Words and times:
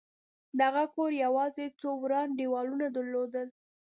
د 0.57 0.59
هغه 0.69 0.83
کور 0.95 1.11
یوازې 1.25 1.65
څو 1.79 1.89
وران 2.03 2.29
دېوالونه 2.39 2.87
درلودل 2.95 3.47